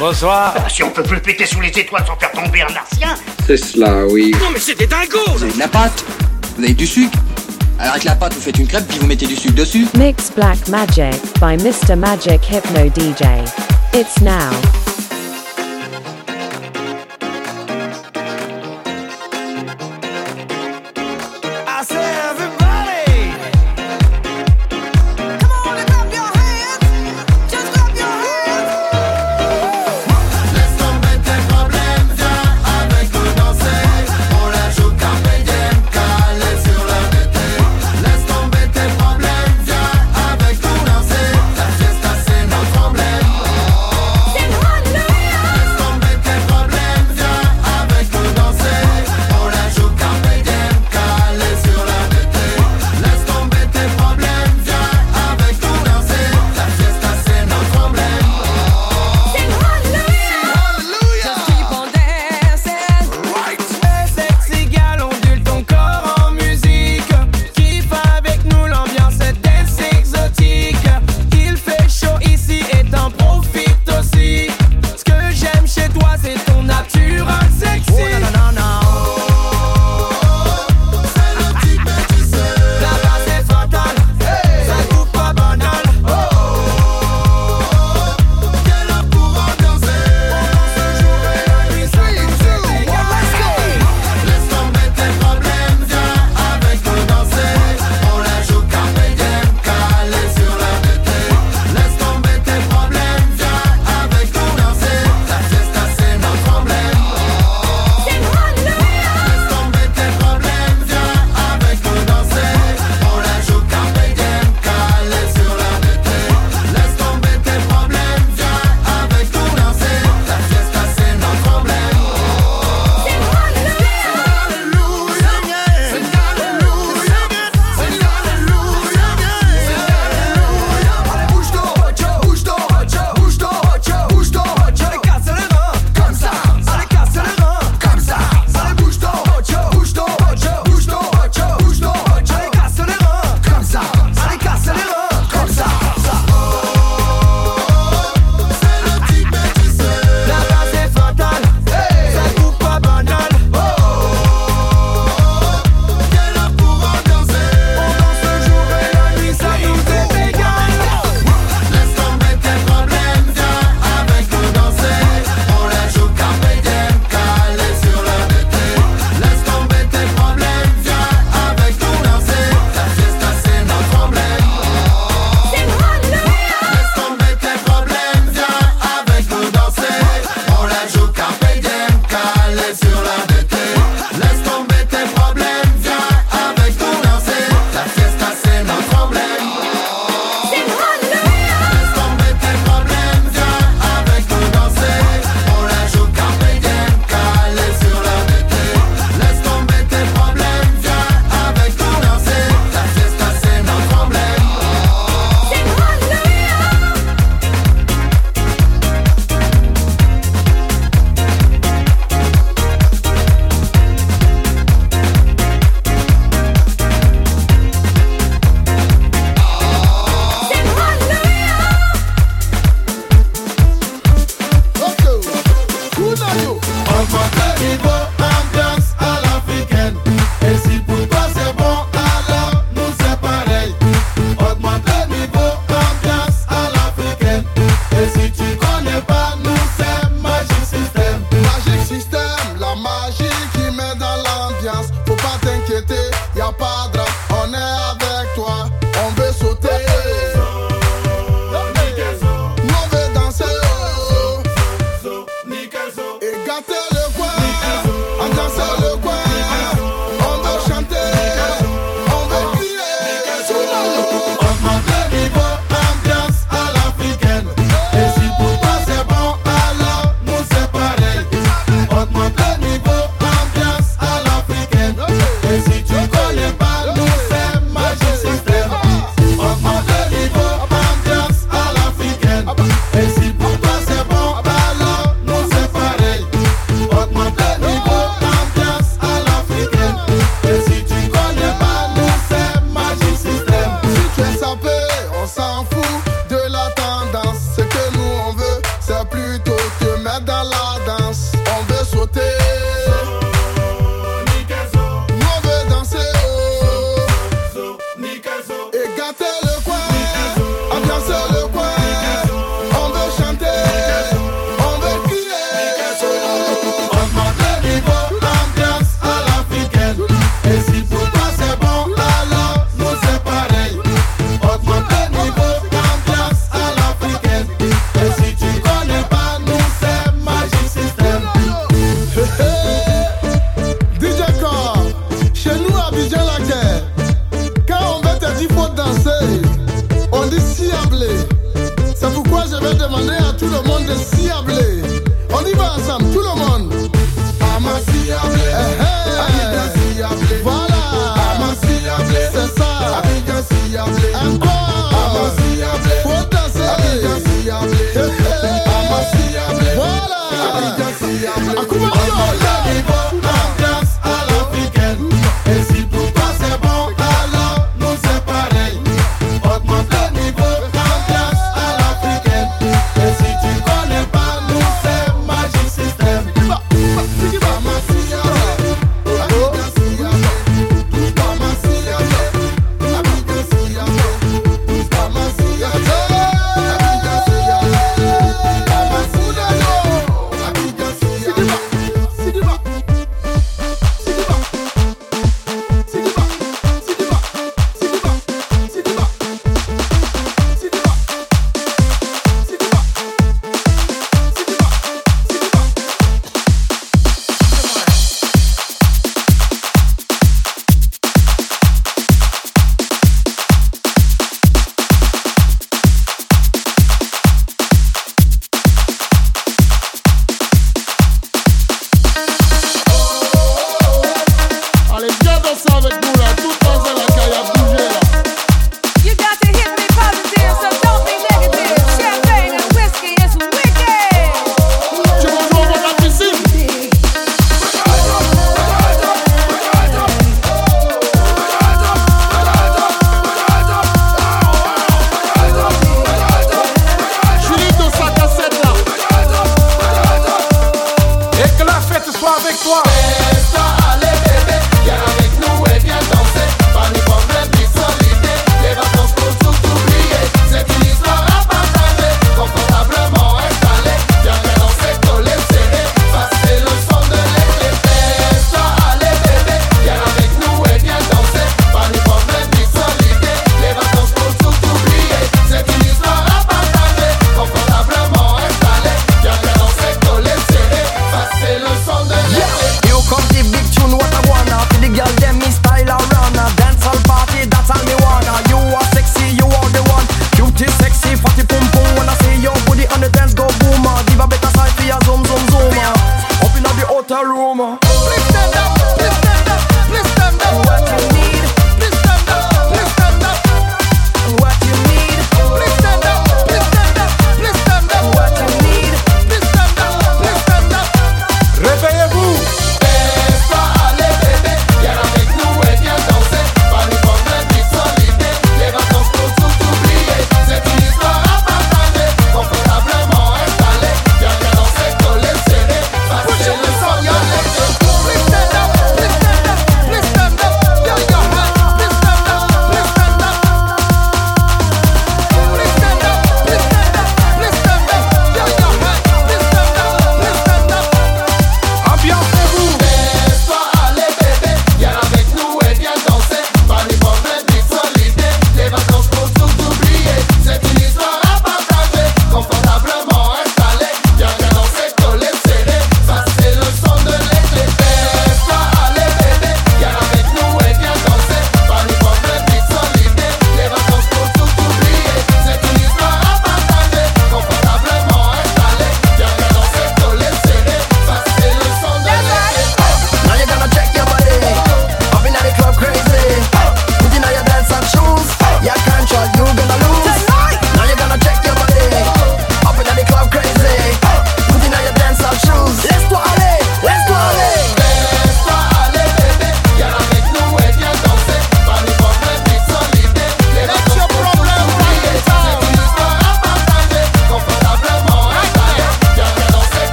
[0.00, 0.54] Bonsoir.
[0.56, 3.14] Ah, si on peut plus le péter sous les étoiles sans faire tomber un martien.
[3.46, 4.32] C'est cela, oui.
[4.40, 6.02] Non mais c'est des dingos Vous avez de la pâte
[6.56, 7.18] Vous avez du sucre
[7.78, 9.86] Alors avec la pâte, vous faites une crêpe puis vous mettez du sucre dessus.
[9.98, 11.96] Mix Black Magic by Mr.
[11.96, 13.44] Magic Hypno DJ.
[13.92, 14.79] It's now.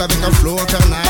[0.00, 0.94] I think I'm floating.
[0.94, 1.09] I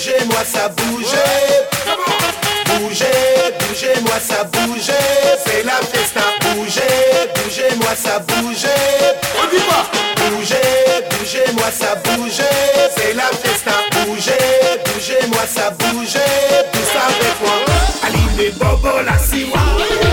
[0.00, 1.68] bougez, moi ça bougeait.
[2.66, 3.06] Bougez,
[3.58, 4.92] bougez, moi ça bougeait.
[5.44, 6.20] C'est la fiesta.
[6.40, 9.18] Bougez, bougez, moi ça bougeait.
[9.38, 9.86] On dit pas.
[10.16, 10.56] Bougez,
[11.10, 12.90] bougez, moi ça bougeait.
[12.96, 13.72] C'est la fiesta.
[13.92, 16.64] Bougez, bougez, moi ça bougeait.
[16.72, 17.56] Tout ça avec moi.
[18.06, 20.09] Aline et Bobo la siwa.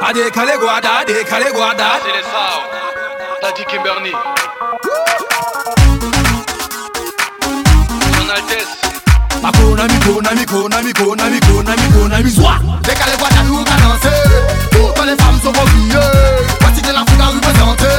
[0.00, 1.84] A décalé guarda, a décalé guarda.
[2.02, 2.64] C'est les sounds.
[3.42, 4.12] Daddy Kimberly.
[8.14, 8.76] Son Altesse.
[9.44, 12.54] A Konami, Konami, Konami, Konami, Konami, Konami, Zoua.
[12.82, 14.18] Décalé guarda, nous balancer.
[14.70, 16.58] Toutes les femmes sont repliées.
[16.60, 17.97] Partie de la foule à représenter.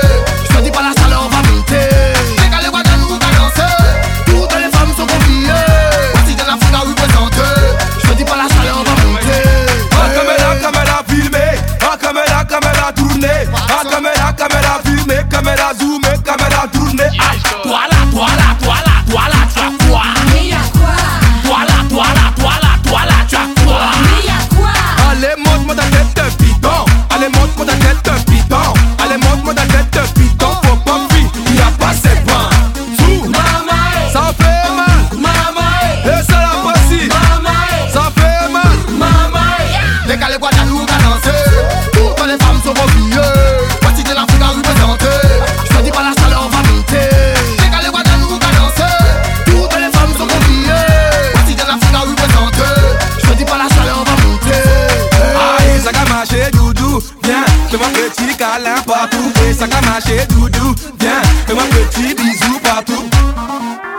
[59.60, 63.10] ça qu'a marché doudou Viens, fais-moi un petit bisou partout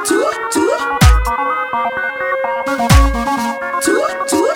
[0.07, 0.15] Tout,
[0.51, 0.61] tout
[3.85, 4.47] Tout, tout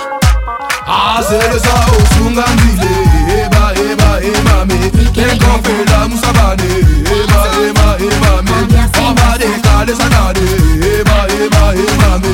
[0.86, 2.88] Ah c'est le sao, sunga mille
[3.28, 4.90] Eba, eba, eba, me.
[5.12, 8.56] Qu'est-ce qu'on fait là, moussa bané Eba, eba, eba, me.
[9.00, 12.30] On va décaler, ça n'a Eba, eba, eba, me.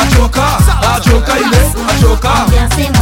[0.00, 0.46] Achoka,
[0.96, 2.97] achoka, il est, achoka Achoka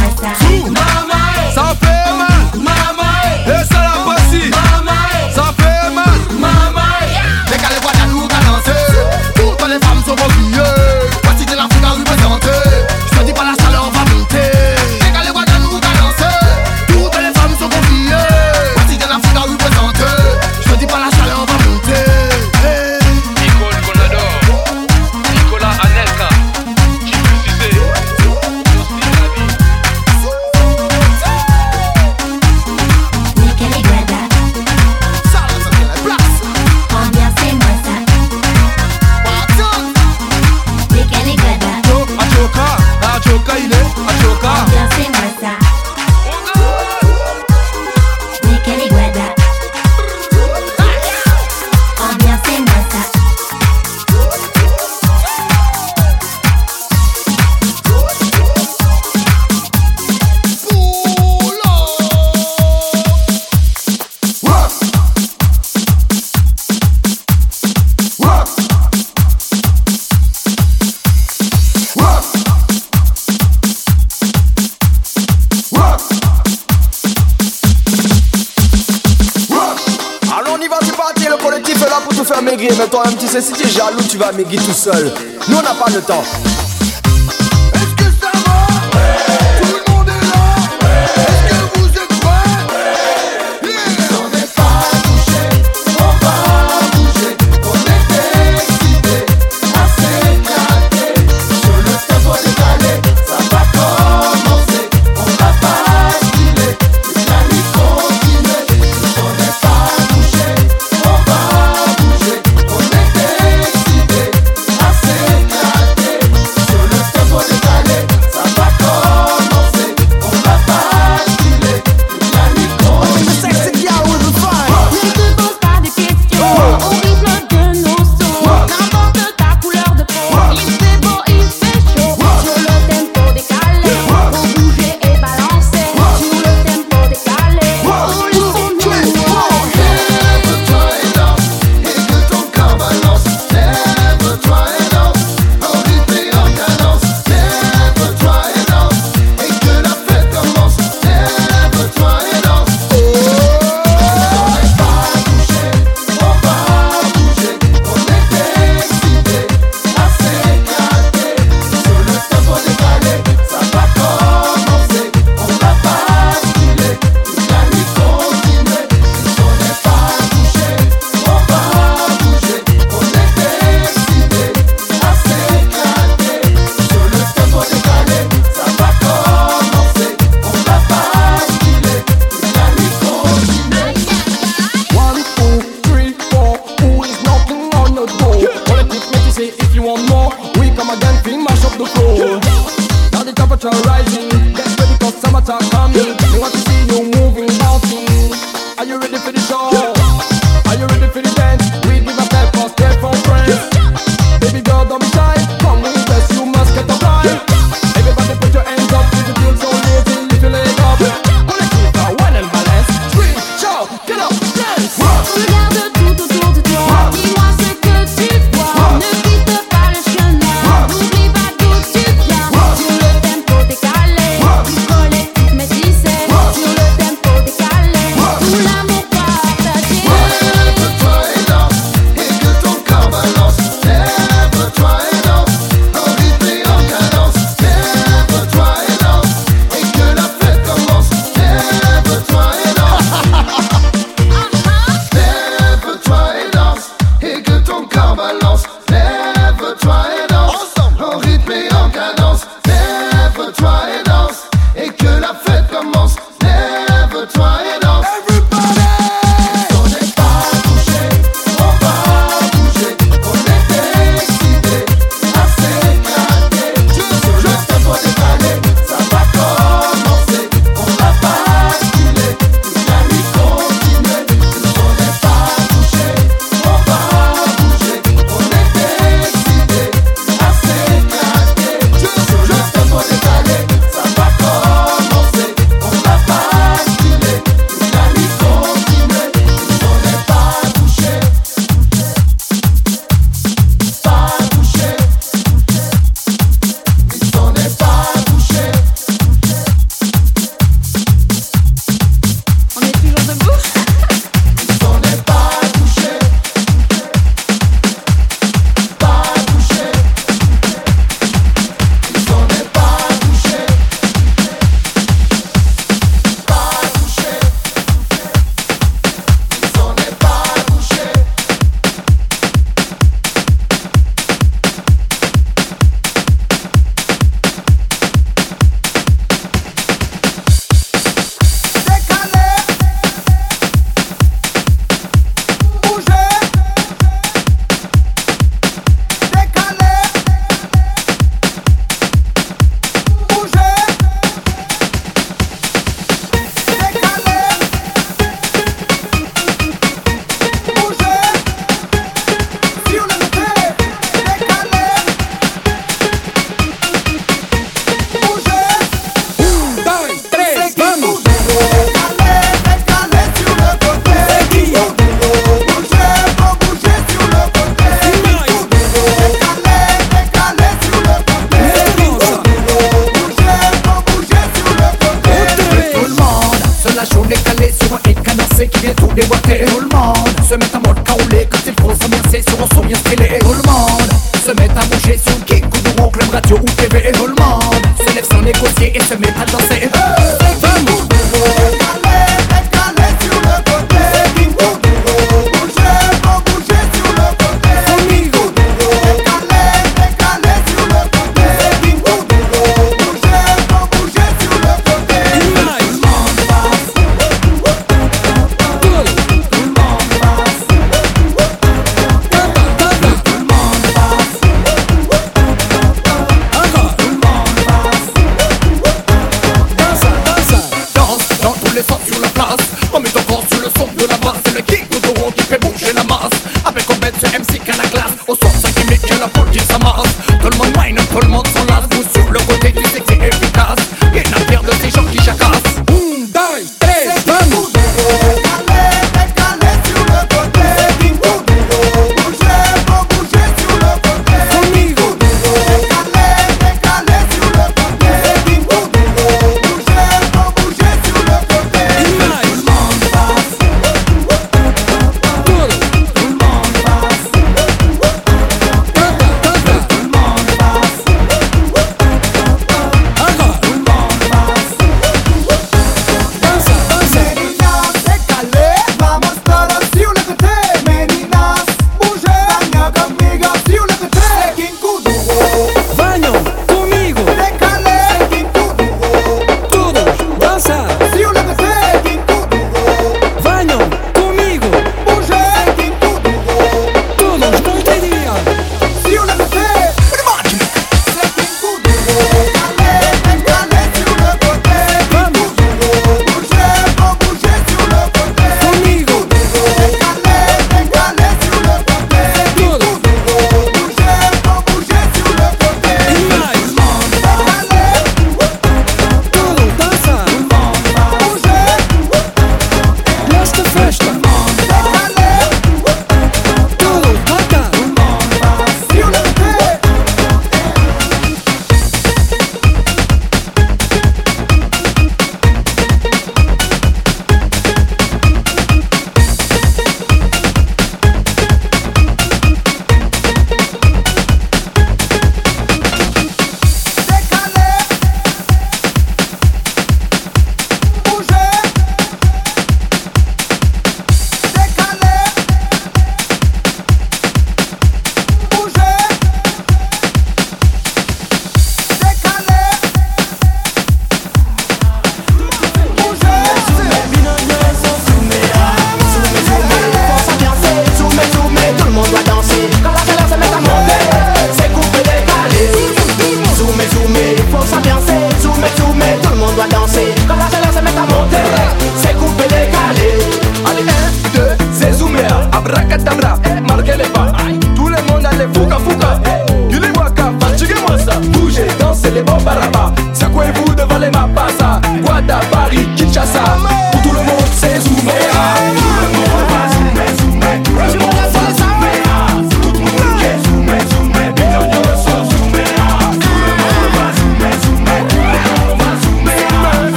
[84.91, 85.11] seul.
[85.49, 86.56] Nous, on n'a pas le temps.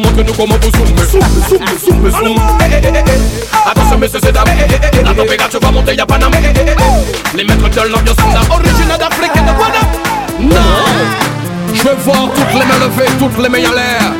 [0.00, 0.70] Montre-nous comment vous.
[2.10, 2.36] Zoom.
[3.64, 4.44] Attention, messieurs et dames.
[5.04, 6.36] La température va monter, y'a Panama.
[6.42, 8.40] Eh, eh, eh, les maîtres de l'ambiance sont là.
[8.50, 9.94] Originaire d'Afrique et de Guadeloupe.
[10.40, 10.56] Non,
[11.72, 14.12] je veux voir toutes les mains levées, toutes les mains à l'air.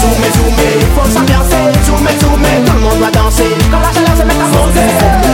[0.00, 4.16] Zoomé, zoomé, il faut s'ambiancer Zoomé, zoomé, tout le monde doit danser Quand la chaleur
[4.16, 4.88] se met à monter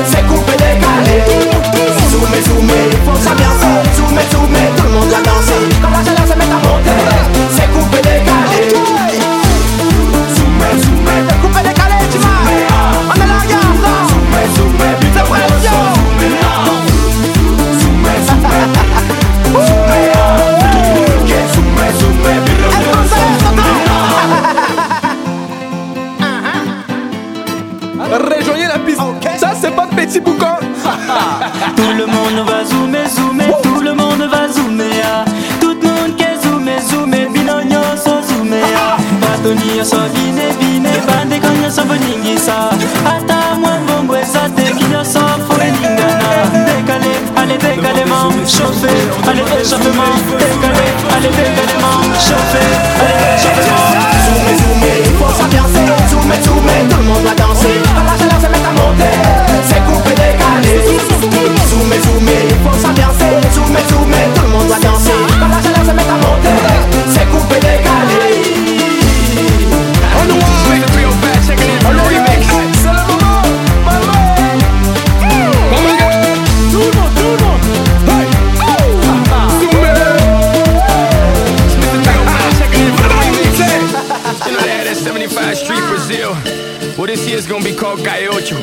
[0.06, 1.18] C'est coupé, décalé
[2.10, 3.62] Zoomé, zoomé, il faut s'ambiancer
[49.64, 50.04] Chauffez-moi,
[50.38, 52.58] décalé, allez décalément, chauffez,
[53.00, 53.31] allez
[87.62, 88.54] zombie called Coyote.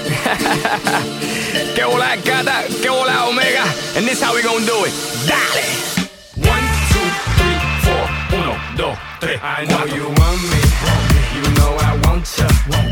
[1.76, 3.64] que bola cata, que bola omega,
[3.96, 4.94] and this how we gonna do it.
[5.28, 6.08] Dale.
[6.48, 8.40] One, two, three, four.
[8.40, 9.40] Uno, dos, tres.
[9.42, 10.60] I know you want me.
[11.36, 12.89] You know I want you.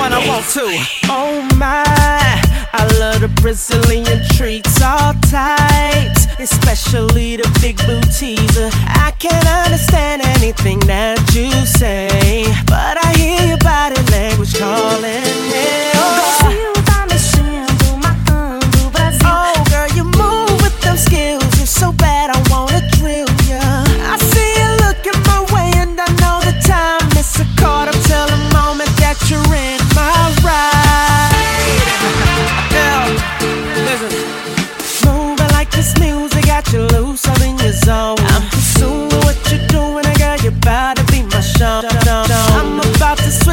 [0.00, 0.66] one I want to.
[1.08, 1.84] Oh my,
[2.72, 8.70] I love the Brazilian treats, all tight, especially the big blue teaser.
[9.06, 15.29] I can't understand anything that you say, but I hear your body language calling.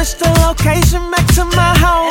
[0.08, 2.07] Just the location back to my home.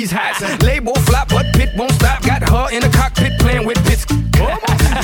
[0.00, 0.40] these hats.
[0.62, 2.22] Label flop, but pit won't stop.
[2.22, 4.06] Got her in the cockpit playing with bits.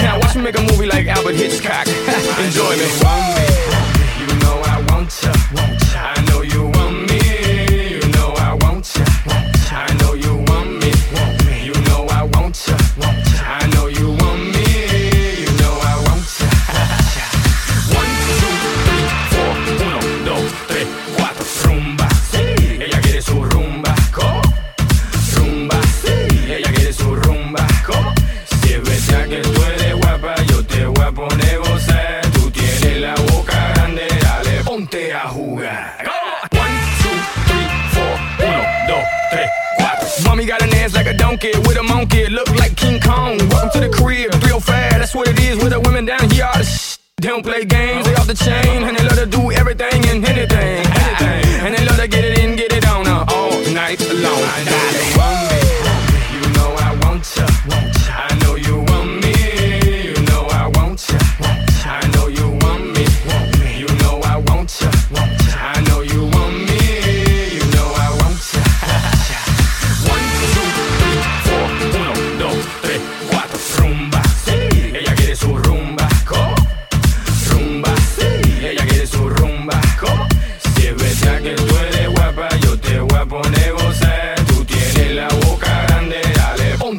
[0.03, 1.86] now watch me make a movie like Albert Hitchcock.
[2.47, 2.88] Enjoy me.
[4.20, 5.86] You know I want ya.
[35.35, 35.85] Jugar.
[36.53, 37.16] One, two,
[37.49, 38.14] three, four,
[38.47, 40.24] uno, dos, tres, cuatro.
[40.24, 43.39] Mommy got an ass like a donkey with a monkey, look like King Kong.
[43.51, 46.45] Welcome to the crib, 305, that's what it is with the women down here.
[46.45, 49.27] All the sh- they don't play games, they off the chain, and they love to
[49.27, 51.45] do everything and anything, anything.
[51.64, 55.16] And they love to get it in, get it on uh, all night long.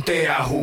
[0.07, 0.56] Ponte a.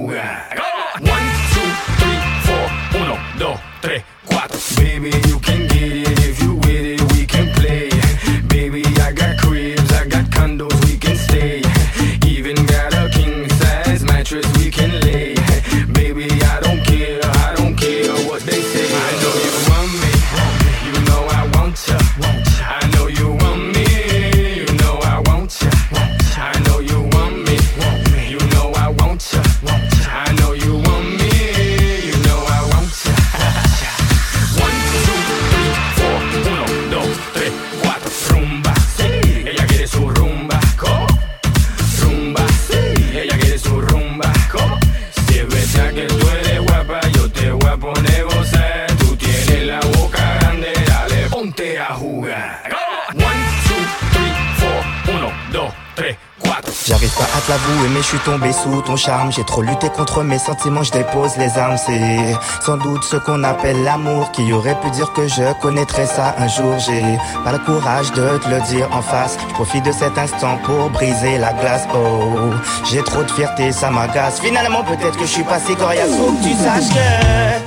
[57.92, 59.30] Mais je suis tombé sous ton charme.
[59.30, 61.76] J'ai trop lutté contre mes sentiments, je dépose les armes.
[61.76, 66.34] C'est sans doute ce qu'on appelle l'amour Qui aurait pu dire que je connaîtrais ça
[66.38, 66.74] un jour.
[66.78, 67.02] J'ai
[67.44, 69.36] pas le courage de te le dire en face.
[69.48, 71.86] Je profite de cet instant pour briser la glace.
[71.94, 72.50] Oh,
[72.90, 74.40] j'ai trop de fierté, ça m'agace.
[74.40, 77.63] Finalement peut-être que je suis pas si coriace Faut que tu saches que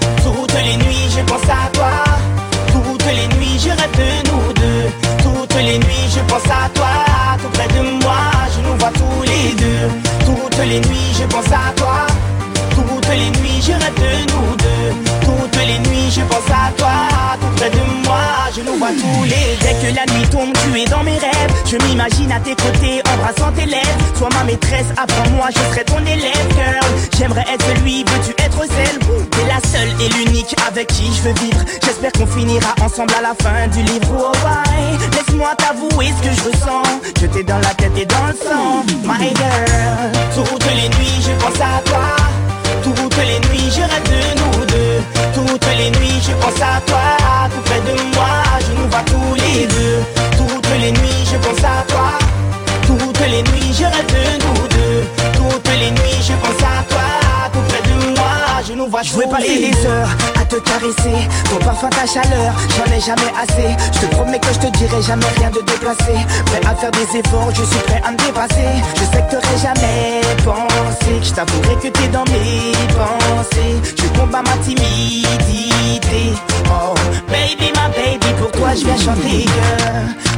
[10.67, 12.07] les nuits je pense à toi.
[12.71, 14.26] Toutes les nuits je rêve de
[18.91, 21.53] tous les Dès que la nuit tombe tu es dans mes rêves.
[21.65, 23.97] Je m'imagine à tes côtés embrassant tes lèvres.
[24.15, 26.85] Sois ma maîtresse apprends-moi je serai ton élève girl.
[27.17, 28.99] J'aimerais être celui veux-tu être celle
[29.31, 31.63] T'es la seule et l'unique avec qui je veux vivre.
[31.83, 34.07] J'espère qu'on finira ensemble à la fin du livre.
[34.11, 36.83] Oh ouais, laisse-moi t'avouer ce que je ressens.
[37.19, 40.11] Je t'ai dans la tête et dans le sang My girl.
[40.35, 42.46] Toutes les nuits je pense à toi
[42.95, 45.01] toutes les nuits je rêve de nous deux.
[45.33, 47.17] Toutes les nuits je pense à toi
[47.53, 48.29] Tout près de moi.
[48.65, 49.99] Je nous vois tous les deux.
[50.37, 52.09] Toutes les nuits je pense à toi.
[52.85, 55.03] Toutes les nuits je rêve de nous deux.
[55.33, 57.16] Toutes les nuits je pense à toi
[58.75, 60.09] nous vois Je vais passer les des heures
[60.39, 61.27] à te caresser.
[61.49, 63.75] Ton parfum, ta chaleur, j'en ai jamais assez.
[63.93, 66.13] Je te promets que je te dirai jamais rien de déplacé.
[66.45, 68.71] Prêt à faire des efforts, je suis prêt à me dépasser.
[68.95, 73.93] Je sais que t'aurais jamais pensé Que je t'avouerai que t'es dans mes pensées.
[73.97, 76.33] Je combats ma timidité.
[76.69, 76.93] Oh,
[77.27, 79.45] baby, ma baby, pour toi je viens chanter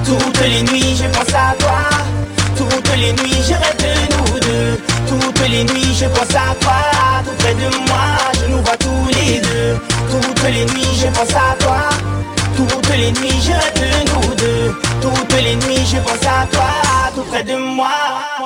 [0.05, 4.71] Toutes les nuits je pense à toi toutes les nuits je rêve de nous deux.
[5.07, 6.79] Toutes les nuits je pense à toi.
[7.23, 8.05] Tout près de moi
[8.37, 9.71] je nous vois tous les deux.
[10.11, 11.81] Toutes les nuits je pense à toi.
[12.57, 14.75] Toutes les nuits je rêve de nous deux.
[15.01, 16.71] Toutes les nuits je pense à toi.
[17.15, 17.97] Tout près de moi.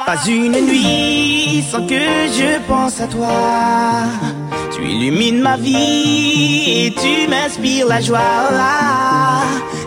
[0.06, 2.04] Pas une nuit sans que
[2.38, 3.34] je pense à toi.
[4.76, 8.20] Tu illumines ma vie et tu m'inspires la joie.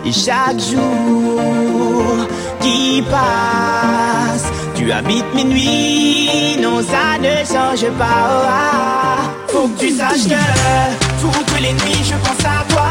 [0.05, 2.27] Et chaque jour
[2.66, 4.47] qui passe.
[4.74, 9.18] Tu habites mes nuits, non ça ne change pas.
[9.48, 10.43] Faut que tu saches que
[11.22, 12.90] toutes les nuits je pense à toi.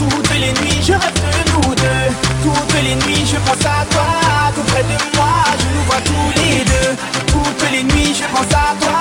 [0.00, 2.06] Toutes les nuits je rêve de nous deux.
[2.44, 4.08] Toutes les nuits je pense à toi.
[4.54, 6.90] Tout près de moi je nous vois tous les deux.
[7.32, 9.00] Toutes les nuits je pense à toi.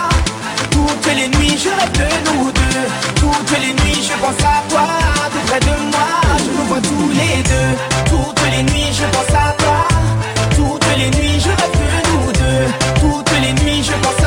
[0.76, 2.84] Toutes les nuits je rêve de nous deux.
[3.22, 4.88] Toutes les nuits je pense à toi.
[5.34, 6.10] Tout près de moi
[6.44, 7.72] je nous vois tous les deux.
[8.12, 9.87] Toutes les nuits je pense à toi
[10.98, 12.66] les nuits je rêve de nous deux.
[13.02, 14.27] Toutes les nuits je pense à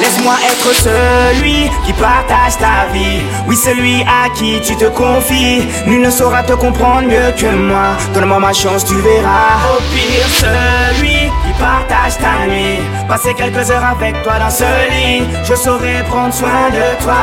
[0.00, 3.20] Laisse-moi être celui qui partage ta vie.
[3.46, 5.62] Oui, celui à qui tu te confies.
[5.86, 7.96] Nul ne saura te comprendre mieux que moi.
[8.14, 9.58] Donne-moi ma chance, tu verras.
[9.76, 12.80] Au pire, celui qui partage ta nuit.
[13.08, 15.24] Passer quelques heures avec toi dans ce lit.
[15.44, 17.16] Je saurai prendre soin de toi.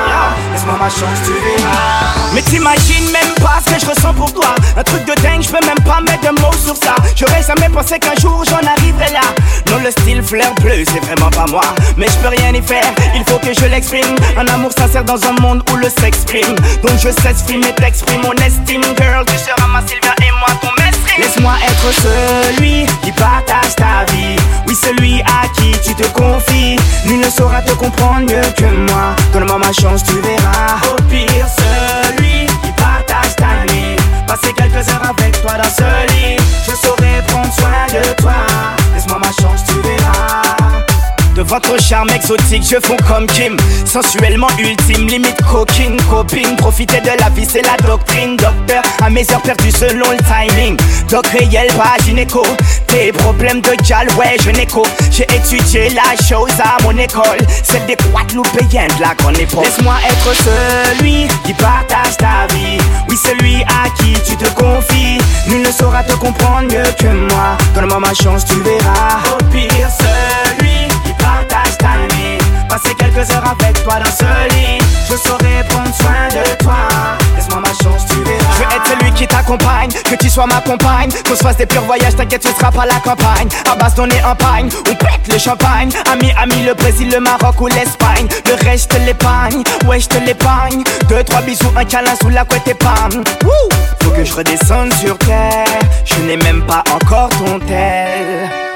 [0.54, 2.11] Laisse-moi ma chance, tu verras.
[2.34, 4.56] Mais t'imagines même pas ce que je ressens pour toi.
[4.78, 6.96] Un truc de dingue, je peux même pas mettre de mots sur ça.
[7.16, 9.22] J'aurais jamais pensé qu'un jour j'en arriverais là.
[9.70, 11.64] Non, le style fleur bleu, c'est vraiment pas moi.
[11.98, 14.16] Mais je peux rien y faire, il faut que je l'exprime.
[14.38, 16.56] Un amour sincère dans un monde où le sexe prime.
[16.82, 19.26] Donc je s'exprime et t'exprime mon estime, girl.
[19.26, 21.00] Tu seras ma Sylvia et moi ton mestre.
[21.18, 24.38] Laisse-moi être celui qui partage ta vie.
[24.68, 26.78] Oui, celui à qui tu te confies.
[27.06, 29.16] Nul ne saura te comprendre mieux que moi.
[29.34, 30.80] Donne-moi ma chance, tu verras.
[30.90, 32.21] Au pire, celui
[34.28, 36.38] Passer quelques heures avec toi dans ce lit.
[36.66, 38.34] Je saurai prendre soin de toi.
[38.94, 40.51] Laisse-moi ma chance, tu verras.
[41.42, 43.58] De votre charme exotique, je fonds comme Kim.
[43.84, 46.56] Sensuellement ultime, limite coquine, copine.
[46.56, 48.38] Profiter de la vie, c'est la doctrine.
[48.38, 50.78] Docteur, à mes heures perdues selon le timing.
[51.10, 52.44] Doc réel, pas gynéco.
[52.86, 54.84] Tes problèmes de gal, ouais, je n'écho.
[55.10, 57.40] J'ai étudié la chose à mon école.
[57.64, 59.66] Celle des Guadeloupéens de la grande époque.
[59.66, 62.78] Laisse-moi être celui qui partage ta vie.
[63.10, 65.18] Oui, celui à qui tu te confies.
[65.48, 67.58] Nul ne saura te comprendre mieux que moi.
[67.74, 69.18] Donne-moi ma chance, tu verras.
[69.34, 70.91] Au pire, celui
[72.72, 74.80] Passer quelques heures avec toi dans ce lit.
[75.10, 76.78] Je saurai prendre soin de toi.
[77.36, 78.40] Laisse-moi ma chance, tu verras.
[78.54, 81.10] Je veux être celui qui t'accompagne, que tu sois ma compagne.
[81.28, 83.50] Qu'on se fasse des purs voyages, t'inquiète, ce sera pas la campagne.
[83.70, 85.90] À base donner un pagne, on pète le champagne.
[86.14, 88.30] Ami, ami, le Brésil, le Maroc ou l'Espagne.
[88.46, 90.86] Le reste, l'épargne, ouais, je te l'épargne.
[91.10, 92.78] Deux, trois bisous, un câlin sous la couette et
[94.02, 95.66] Faut que je redescende sur terre.
[96.06, 98.71] Je n'ai même pas encore ton tel.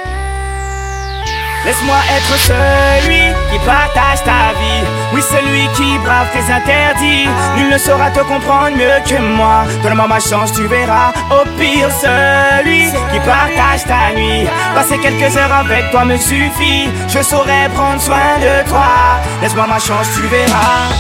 [1.66, 4.84] Laisse-moi être celui qui partage ta vie.
[5.14, 7.28] Oui, celui qui brave tes interdits.
[7.58, 9.64] Nul ne saura te comprendre mieux que moi.
[9.82, 11.12] Donne-moi ma chance, tu verras.
[11.32, 14.48] Au pire, celui qui partage ta nuit.
[14.76, 16.88] Passer quelques heures avec toi me suffit.
[17.08, 19.20] Je saurai prendre soin de toi.
[19.42, 20.94] Laisse-moi ma chance, tu verras.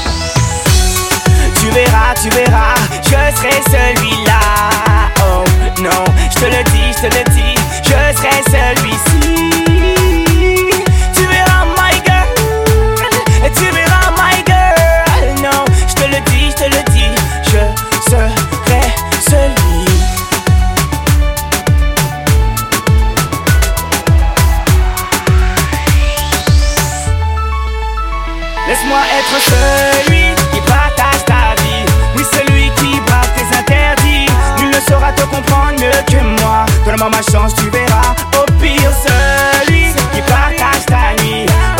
[1.59, 4.39] Tu verras, tu verras, je serai celui-là.
[5.21, 5.43] Oh
[5.81, 9.64] non, je te le dis, je te le dis, je serai celui-ci.
[13.57, 15.41] Tu verras, my girl.
[15.41, 18.81] Non, je te le dis, je te le dis, je serai
[19.29, 19.85] celui.
[28.67, 31.85] Laisse-moi être celui qui partage ta vie.
[32.15, 34.27] Oui, celui qui brave tes interdits.
[34.57, 36.65] Nul ne saura te comprendre mieux que moi.
[36.85, 38.15] Donne-moi ma chance, tu verras.
[38.39, 40.64] Au pire, celui qui partage.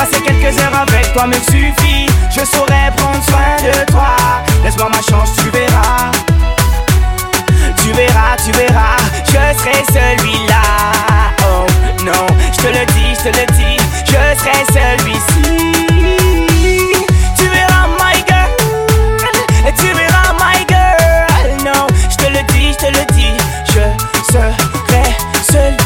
[0.06, 2.06] Passer quelques heures avec toi me suffit.
[2.30, 4.16] Je saurai prendre soin de toi.
[4.64, 6.12] Laisse-moi ma chance, tu verras.
[7.82, 10.62] Tu verras, tu verras, je serai celui-là.
[11.42, 11.66] Oh
[12.04, 15.44] non, je te le dis, je te le dis, je serai celui-ci.
[17.38, 18.52] Tu verras, my girl,
[19.76, 21.64] tu verras, my girl.
[21.64, 23.38] Non, je te le dis, je te le dis,
[23.70, 25.16] je serai
[25.52, 25.85] celui.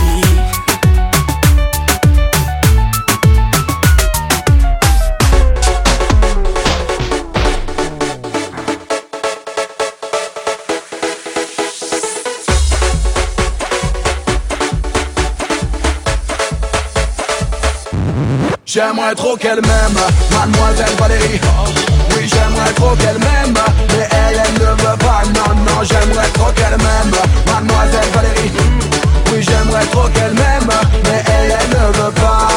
[18.71, 19.97] J'aimerais trop qu'elle m'aime,
[20.31, 21.41] mademoiselle Valérie.
[22.15, 23.55] Oui j'aimerais trop qu'elle m'aime,
[23.97, 25.23] mais elle, elle ne veut pas.
[25.33, 27.15] Non, non, j'aimerais trop qu'elle m'aime,
[27.47, 28.51] mademoiselle Valérie.
[29.33, 30.69] Oui j'aimerais trop qu'elle m'aime,
[31.05, 32.47] mais elle, elle ne veut pas.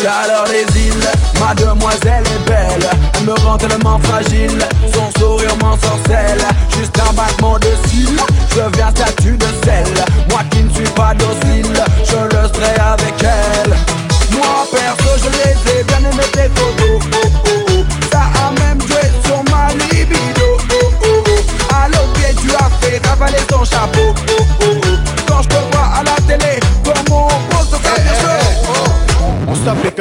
[0.00, 1.10] Chaleur des îles,
[1.40, 2.90] ma demoiselle est belle.
[3.16, 4.64] Elle me rend tellement fragile,
[4.94, 6.46] son sourire m'ensorcelle.
[6.68, 8.20] Juste un battement de cils,
[8.50, 9.92] je deviens statue de sel.
[10.30, 11.71] Moi qui ne suis pas docile,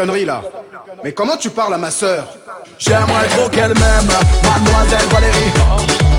[0.02, 0.42] conneries là.
[1.04, 2.26] Mais comment tu parles à ma sœur
[2.80, 4.12] J'aimerais trop qu'elle m'aime
[4.44, 5.52] Mademoiselle Valérie.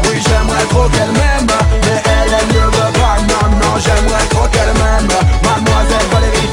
[0.04, 1.46] Oui j'aimerais trop qu'elle m'aime
[1.84, 5.08] Mais elle, elle ne veut pas Non, non j'aimerais trop qu'elle m'aime
[5.42, 6.50] Mademoiselle Valérie.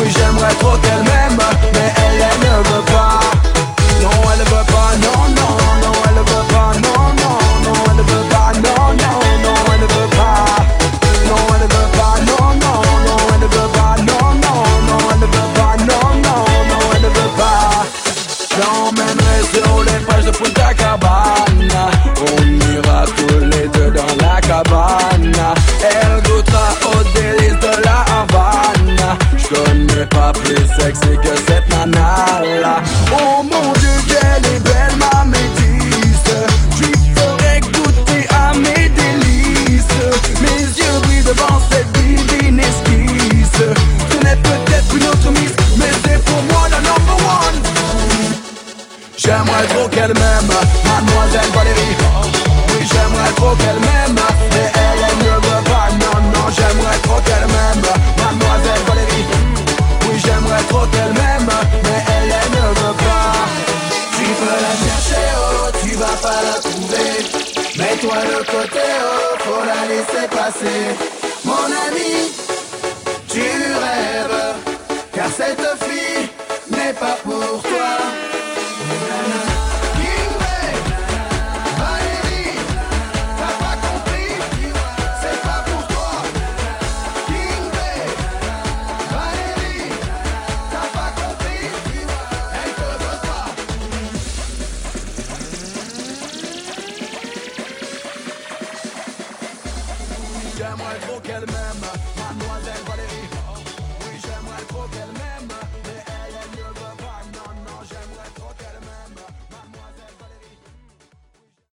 [0.00, 1.38] Oui j'aimerais trop qu'elle m'aime
[1.74, 3.20] Mais elle, elle ne veut pas